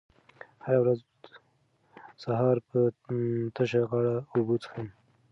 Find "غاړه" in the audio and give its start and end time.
3.89-4.15